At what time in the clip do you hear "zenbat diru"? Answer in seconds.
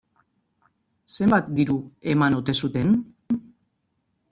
1.17-1.77